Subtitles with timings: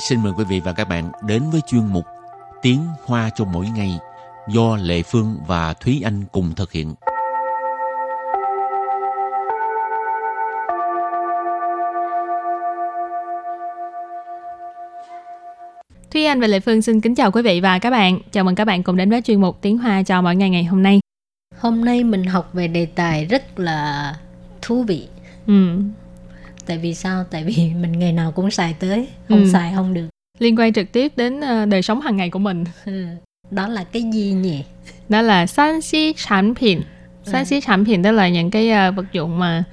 [0.00, 2.04] xin mời quý vị và các bạn đến với chuyên mục
[2.62, 3.98] Tiếng Hoa cho mỗi ngày
[4.48, 6.94] do Lệ Phương và Thúy Anh cùng thực hiện.
[16.10, 18.18] Thúy Anh và Lệ Phương xin kính chào quý vị và các bạn.
[18.30, 20.64] Chào mừng các bạn cùng đến với chuyên mục Tiếng Hoa cho mỗi ngày ngày
[20.64, 21.00] hôm nay.
[21.58, 24.14] Hôm nay mình học về đề tài rất là
[24.62, 25.08] thú vị.
[25.46, 25.78] Ừ.
[26.66, 27.24] Tại vì sao?
[27.30, 29.50] Tại vì mình ngày nào cũng xài tới, không Ừ.
[29.52, 30.08] xài không được.
[30.38, 32.64] Liên quan trực tiếp đến ờ, đời sống hàng ngày của mình.
[32.84, 33.04] Ừ.
[33.50, 34.64] Đó là cái gì nhỉ?
[35.08, 36.80] Đó là san xí sản 品.
[37.24, 39.64] San xí sản 品 tức là những cái ờ, vật dụng mà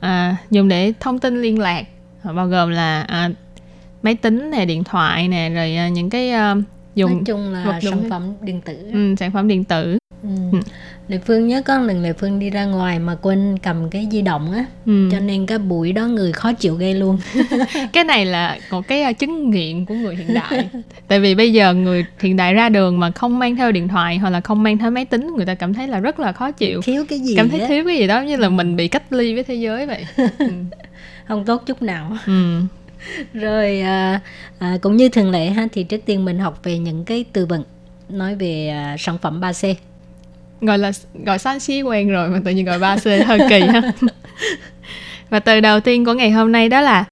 [0.00, 1.84] à, dùng để thông tin liên lạc.
[2.34, 3.30] Bao gồm là à,
[4.02, 6.56] máy tính nè, điện thoại nè, rồi ờ, những cái ờ,
[6.94, 8.90] dùng Nói chung là vật dụng- sản phẩm điện tử.
[8.92, 9.98] ừ, sản phẩm điện tử.
[10.22, 10.58] Ừ.
[11.08, 14.22] Lệ Phương nhớ có lần Lệ Phương đi ra ngoài mà quên cầm cái di
[14.22, 15.08] động á, Ừ.
[15.12, 17.18] cho nên cái buổi đó người khó chịu ghê luôn.
[17.92, 20.68] cái này là một cái ờ, chứng nghiện của người hiện đại
[21.08, 24.18] tại vì bây giờ người hiện đại ra đường mà không mang theo điện thoại
[24.18, 26.50] hoặc là không mang theo máy tính người ta cảm thấy là rất là khó
[26.50, 28.88] chịu Thiếu cái gì cảm thấy á, thiếu cái gì đó như là mình bị
[28.88, 30.06] cách ly với thế giới vậy
[30.38, 30.46] ừ.
[31.28, 32.16] không tốt chút nào.
[32.26, 32.60] Ừ.
[33.34, 34.20] Rồi à,
[34.58, 37.46] à, cũng như thường lệ ha thì trước tiên mình học về những cái từ
[37.46, 37.64] vựng
[38.08, 39.74] nói về à, sản phẩm 3C
[40.62, 40.92] gọi là
[41.24, 43.82] gọi Sanxi quen rồi mà tự nhiên gọi ba c hơi kỳ ha.
[45.30, 47.04] Và từ đầu tiên của ngày hôm nay đó là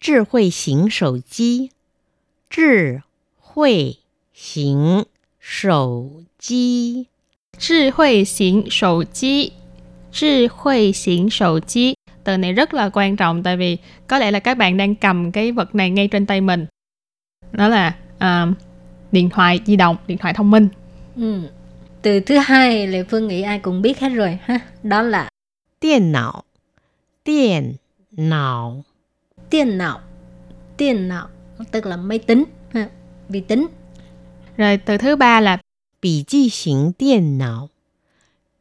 [0.00, 1.68] trí huệ hình sổ chi
[2.50, 2.62] trí
[3.40, 3.92] huệ
[4.54, 5.02] hình
[5.40, 7.04] sổ chi
[7.58, 9.50] trí huệ hình sổ chi
[10.12, 14.30] trí huệ hình sổ chi từ này rất là quan trọng tại vì có lẽ
[14.30, 16.66] là các bạn đang cầm cái vật này ngay trên tay mình.
[17.52, 18.56] Đó là uh,
[19.12, 20.68] điện thoại di động điện thoại thông minh.
[21.16, 21.40] Ừ
[22.02, 24.60] từ thứ hai Lệ Phương nghĩ ai cũng biết hết rồi ha.
[24.82, 25.28] Đó là
[25.80, 26.42] điện não.
[27.24, 27.74] Điện
[28.16, 28.84] não.
[29.50, 29.98] Điện não.
[30.78, 31.28] Điện não
[31.70, 32.88] tức là máy tính ha,
[33.28, 33.66] vi tính.
[34.56, 35.58] Rồi từ thứ ba là
[36.02, 37.68] bì chi hình điện não.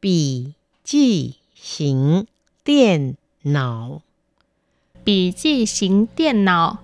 [0.01, 0.45] Bì
[0.85, 1.33] chi
[1.77, 2.23] hình
[2.65, 3.13] điện
[3.43, 4.01] não.
[5.05, 6.75] Bì chi hình điện não.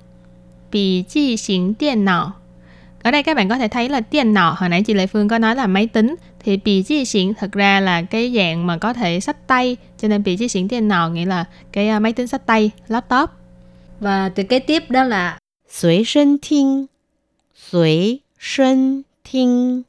[0.72, 2.32] Bì chi hình điện não.
[3.06, 5.28] Ở đây các bạn có thể thấy là tiền nọ, hồi nãy chị Lệ Phương
[5.28, 8.78] có nói là máy tính, thì bị chi xỉn thật ra là cái dạng mà
[8.78, 12.00] có thể sách tay, cho nên bị chi xỉn tiền nọ nghĩa là cái à,
[12.00, 13.30] máy tính sách tay, laptop.
[14.00, 15.38] Và từ kế tiếp đó là
[15.70, 16.86] Suy sân thiên
[17.72, 19.82] Suy sân thiên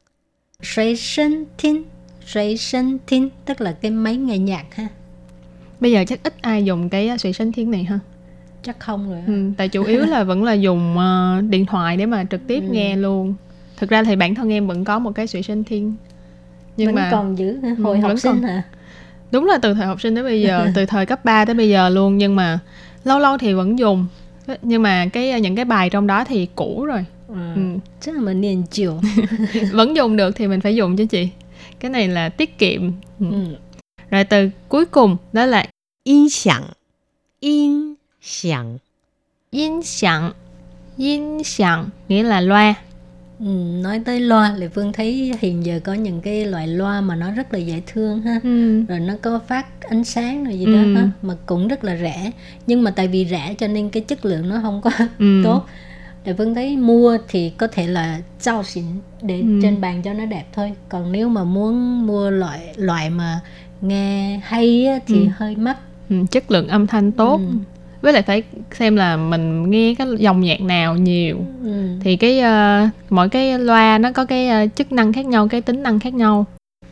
[0.61, 1.83] Suy sân thiên
[2.25, 4.87] Suy sân thiên Tức là cái máy nghe nhạc ha.
[5.79, 7.99] Bây giờ chắc ít ai dùng cái à, suy sân thiên này ha.
[8.67, 9.19] Chắc không rồi.
[9.27, 12.63] ừ, tại chủ yếu là vẫn là dùng ờ, điện thoại để mà trực tiếp
[12.67, 12.73] Ừ.
[12.73, 13.33] nghe luôn
[13.77, 15.93] thực ra thì bản thân em vẫn có một cái suy sinh thiên
[16.77, 17.75] nhưng Vẫn mà còn giữ ha.
[17.77, 18.43] Ừ, Hồi học sinh còn.
[18.43, 18.63] hả?
[19.31, 21.69] đúng là từ thời học sinh tới bây giờ từ thời cấp 3 tới bây
[21.69, 22.59] giờ luôn nhưng mà
[23.03, 24.05] lâu lâu thì vẫn dùng
[24.61, 27.35] nhưng mà cái những cái bài trong đó thì cũ rồi Ừ.
[27.55, 27.61] ừ.
[28.01, 28.99] Chắc là mình niên chiều.
[29.71, 31.29] vẫn dùng được thì mình phải dùng chứ chị
[31.79, 33.25] cái này là tiết kiệm ừ.
[33.31, 33.55] ừ.
[34.11, 35.65] rồi từ cuối cùng đó là
[36.03, 36.27] 音
[38.26, 38.78] 响，
[39.50, 40.32] 音响， yên sẵn
[40.96, 42.74] yên sẵn nghĩa là loa
[43.38, 43.46] Ừ,
[43.82, 47.30] nói tới loa Lệ Phương thấy hiện giờ có những cái loại loa mà nó
[47.30, 48.84] rất là dễ thương ha ừ.
[48.88, 50.72] rồi nó có phát ánh sáng rồi gì Ừ.
[50.72, 52.30] đó ha mà cũng rất là rẻ
[52.66, 55.40] nhưng mà tại vì rẻ cho nên cái chất lượng nó không có Ừ.
[55.44, 55.66] tốt
[56.24, 58.84] Lệ Phương thấy mua thì có thể là trao xịn
[59.22, 59.58] để Ừ.
[59.62, 63.40] trên bàn cho nó đẹp thôi còn nếu mà muốn mua loại loại mà
[63.80, 65.30] nghe hay á, thì Ừ.
[65.36, 65.76] hơi mắc
[66.10, 67.46] Ừ, chất lượng âm thanh tốt Ừ.
[68.01, 71.87] với lại phải xem là mình nghe cái dòng nhạc nào nhiều ừ.
[72.01, 75.61] thì cái ờ, mỗi cái loa nó có cái ờ, chức năng khác nhau cái
[75.61, 76.45] tính năng khác nhau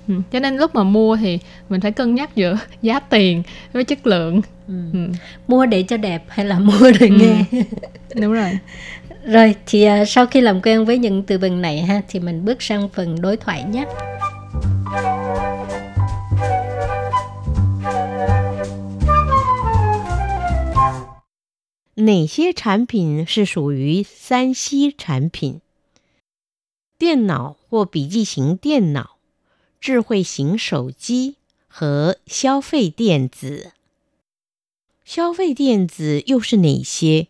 [0.07, 0.13] ừ.
[0.31, 1.39] cho nên lúc mà mua thì
[1.69, 3.43] mình phải cân nhắc giữa giá tiền
[3.73, 4.73] với chất lượng Ừ.
[4.93, 4.99] ừ.
[5.47, 7.16] mua để cho đẹp hay là mua để Ừ.
[7.16, 7.43] nghe
[8.22, 8.51] đúng rồi
[9.25, 12.46] Rồi thì à, sau khi làm quen với những từ vựng này ha thì mình
[12.46, 13.85] bước sang phần đối thoại nhé.
[21.94, 25.60] 哪些产品是属于三 C 产品？
[26.97, 29.16] 电脑或笔记型电脑、
[29.80, 31.36] 智慧型手机
[31.68, 33.72] 和消费电子。
[35.04, 37.27] 消费电子又是哪些？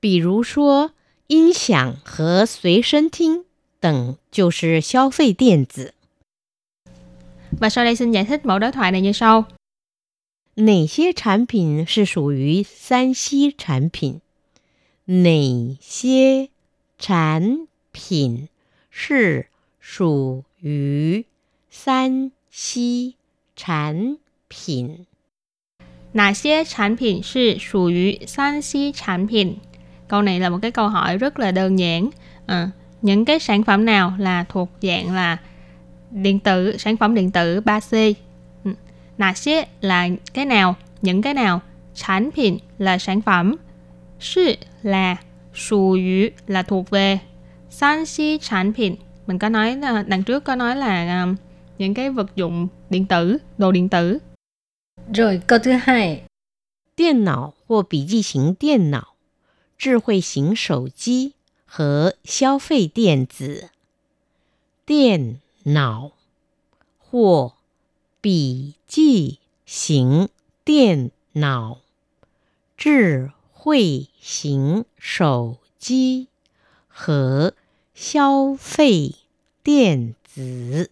[0.00, 0.92] 比如说
[1.28, 3.44] 音响和随身听
[3.80, 5.94] 等就是消费电子。
[7.60, 9.44] và sau đây xin giải thích mẫu đối thoại này như sau
[10.58, 14.20] 哪些产品是属于三 C 产品？
[15.06, 16.48] 哪些
[16.98, 18.48] 产品
[18.90, 19.46] 是
[19.80, 21.24] 属于
[21.70, 23.14] 三 C
[23.56, 24.18] 产
[24.48, 25.06] 品？
[26.12, 29.56] 哪些产品是属于三 C 产品？
[30.08, 32.10] câu này là một cái câu hỏi rất là đơn giản
[32.46, 32.70] à,
[33.02, 35.38] những cái sản phẩm nào là thuộc dạng là
[36.10, 38.14] điện tử sản phẩm điện tử 3C ừ.
[39.18, 41.60] nà xế là cái nào những cái nào
[41.94, 43.56] sản phẩm là sản phẩm
[44.20, 45.16] sư là
[45.54, 47.18] sù yu là thuộc về
[47.70, 48.92] san si sản phẩm
[49.26, 51.36] mình có nói là đằng trước có nói là um,
[51.78, 54.18] những cái vật dụng điện tử đồ điện tử
[55.12, 56.22] rồi câu thứ hai
[56.96, 59.16] 电脑或笔记型电脑、
[59.76, 61.34] 智慧型手机
[61.64, 63.70] 和消费电子。
[64.86, 66.12] 电脑
[66.98, 67.54] 或
[68.20, 70.28] 笔 记型
[70.64, 71.78] 电脑、
[72.76, 76.28] 智慧型手机
[76.88, 77.54] 和
[77.94, 79.14] 消费
[79.62, 80.90] 电子。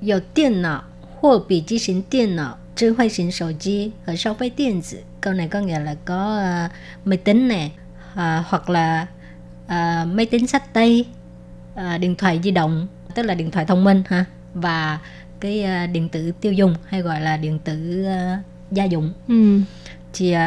[0.00, 0.84] 有电脑
[1.20, 5.02] 或笔记型电脑、智慧型手机和消费电子。
[5.20, 7.70] Câu này có nghĩa là có uh, máy tính nè,
[8.12, 9.06] uh, hoặc là
[9.64, 11.04] uh, máy tính sách tay,
[11.74, 14.24] uh, điện thoại di động, tức là điện thoại thông minh ha,
[14.54, 14.98] và
[15.40, 19.12] cái uh, điện tử tiêu dùng hay gọi là điện tử uh, gia dụng.
[19.28, 19.60] ừ.
[20.12, 20.38] Thì uh,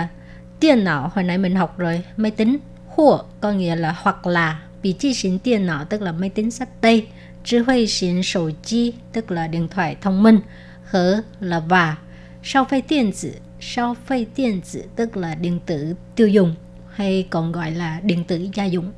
[0.60, 2.57] điện não hồi nãy mình học rồi, máy tính,
[2.88, 7.07] hoặc có nghĩa là hoặc là bị chi型điện não tức là máy tính sách tay,
[7.44, 10.39] trí huệ型手机 tức là điện thoại thông minh,
[10.83, 11.98] hở là và,
[12.44, 16.56] sau phê điện tử, sau phê điện tử tức là điện tử tiêu dùng
[16.89, 18.92] hay còn gọi là điện tử gia dụng.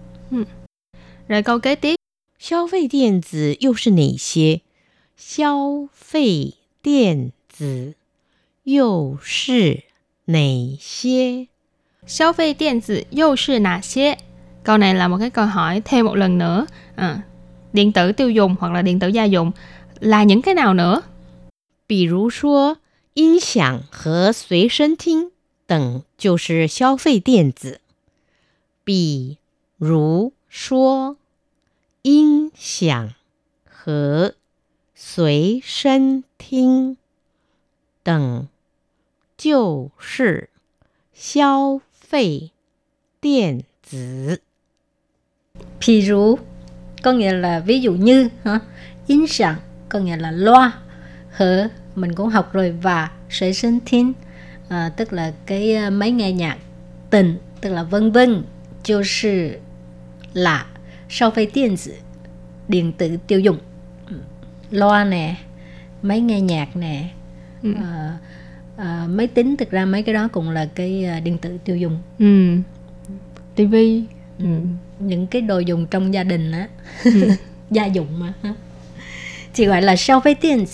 [1.27, 1.97] rồi câu kế tiếp
[2.39, 4.61] 消费电子又是哪些？
[5.15, 7.95] 消费电子
[8.63, 9.83] 又是
[10.25, 11.47] 哪些？
[12.05, 14.17] 消费电子又是哪些
[14.63, 17.21] câu này là một cái câu hỏi thêm một lần nữa à,
[17.73, 19.51] điện tử tiêu dùng hoặc là điện tử gia dụng
[19.99, 21.01] là những cái nào nữa
[21.87, 22.77] 比如说，
[23.13, 25.31] 音响和随身听
[25.65, 27.79] 等就是消费电子。
[28.83, 29.37] 比
[29.77, 31.15] 如说，
[32.01, 33.13] 音响
[33.65, 34.35] 和
[35.01, 36.97] 随身听
[38.03, 38.47] 等
[39.37, 40.49] 就是
[41.13, 42.51] 消费
[43.21, 44.41] 电子。
[45.79, 46.37] Ví dụ
[47.03, 48.61] có nghĩa là ví dụ như hả?
[49.07, 49.55] 音响
[49.89, 50.71] có nghĩa là loa
[51.31, 54.13] hở mình cũng học rồi và sợi sinh thiên
[54.69, 56.57] à, tức là cái à, máy nghe nhạc
[57.09, 58.43] tình tức là vân vân
[58.83, 59.59] 就是
[60.33, 60.65] là
[61.09, 61.93] sau phê điện tử
[62.67, 63.70] điện tử tiêu dùng Ừ.
[64.72, 65.34] loa nè
[66.02, 67.08] máy nghe nhạc nè
[67.62, 67.72] Ừ.
[67.76, 68.18] à,
[68.76, 71.76] à, máy tính thực ra mấy cái đó cũng là cái à, điện tử tiêu
[71.76, 72.56] dùng ừ.
[73.54, 74.04] tivi
[74.38, 74.46] ừ.
[74.98, 76.68] những cái đồ dùng trong gia đình á
[77.70, 78.32] gia dụng mà
[79.54, 80.66] chị gọi là sau với tiền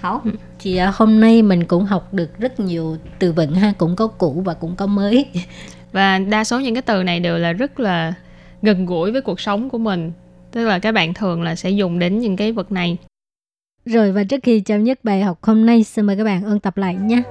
[0.00, 0.22] Hảo.
[0.58, 4.06] Chị à, hôm nay mình cũng học được rất nhiều từ vựng ha, cũng có
[4.06, 5.26] cũ và cũng có mới.
[5.92, 8.14] và đa số những cái từ này đều là rất là
[8.62, 10.12] gần gũi với cuộc sống của mình
[10.50, 12.96] tức là các bạn thường là sẽ dùng đến những cái vật này
[13.87, 16.59] Rồi và trước khi chấm dứt bài học hôm nay, xin mời các bạn ôn
[16.59, 17.23] tập lại nhé.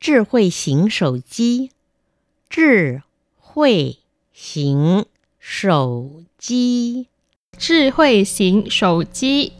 [0.00, 1.70] 智慧型手机，
[2.50, 3.00] 智
[3.38, 3.96] 慧
[4.34, 5.06] 型
[5.40, 7.06] 手机，
[7.56, 9.52] 智慧型手机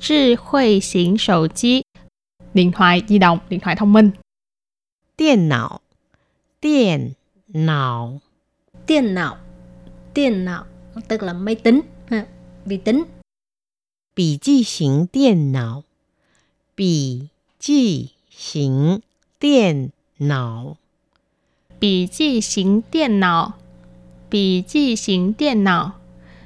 [0.00, 1.84] 智慧型手机
[2.54, 4.12] điện thoại di động điện thoại thông minh
[5.16, 5.82] 电脑，
[6.60, 7.14] 电
[7.53, 8.19] não.
[8.87, 9.35] tiền não
[10.13, 10.63] tiền não
[11.07, 12.25] tức là máy tính ha,
[12.65, 13.03] vi tính.
[14.15, 15.83] bì chi hình điện não
[16.77, 17.19] bì
[17.59, 18.07] chi
[18.51, 18.99] hình
[19.41, 19.89] điện
[20.19, 20.75] não
[21.79, 23.51] bì chi hình điện não
[24.31, 25.91] bì chi hình điện não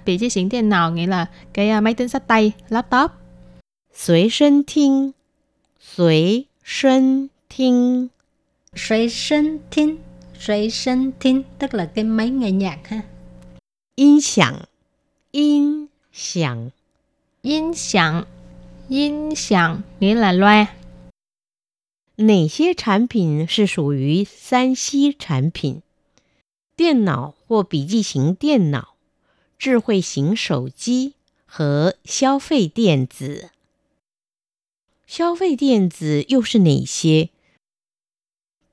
[0.05, 3.11] bì chi hình điện não nghĩa là cái à, máy tính sách tay laptop.
[3.93, 5.11] Suy sân thính
[5.79, 8.07] Suy sân thính
[8.75, 9.97] Suy sân thính
[10.40, 13.02] suy sinh thiên tức là cái máy nghe nhạc ha.
[13.96, 14.68] 音响，
[15.30, 16.70] 音响，
[17.42, 18.26] 音响
[18.88, 20.68] 音响 nghĩa là loa
[22.16, 25.82] 哪些产品是属于三 C 产品？
[26.74, 28.96] 电脑或笔记型电脑、
[29.58, 33.50] 智慧型手机和消费电子。
[35.06, 37.30] 消费电子又是哪些？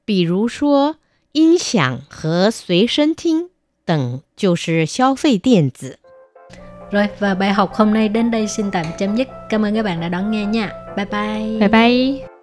[0.06, 0.98] 比如说，
[1.38, 3.50] 音响和随身听
[3.86, 6.00] 等就是消费电子。
[6.92, 9.28] Rồi và bài học hôm nay đến đây xin tạm chấm dứt.
[9.50, 10.72] Cảm ơn các bạn đã đón nghe nha.
[10.96, 11.60] Bye bye.
[11.60, 12.37] bye bye